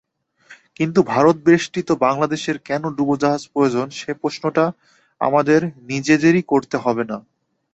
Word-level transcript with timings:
কিন্তু 0.77 0.99
ভারতবেষ্টিত 1.05 1.89
বাংলাদেশের 2.05 2.57
কেন 2.65 2.83
ডুবোজাহাজ 2.97 3.43
প্রয়োজন, 3.53 3.87
সেই 3.91 4.15
প্রশ্নটা 4.21 4.65
আমাদের 5.21 5.59
নিজেদেরই 5.89 6.43
করতে 6.51 6.75
হবে। 6.77 7.03